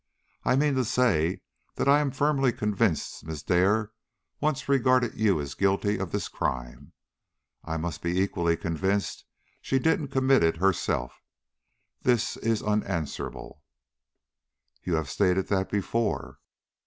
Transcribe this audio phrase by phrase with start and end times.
[0.43, 1.41] I mean to say
[1.75, 3.91] that as I am firmly convinced Miss Dare
[4.39, 6.93] once regarded you as guilty of this crime,
[7.63, 9.25] I must be equally convinced
[9.61, 11.21] she didn't commit it herself.
[12.01, 13.61] This is unanswerable."
[14.81, 16.39] "You have stated that before."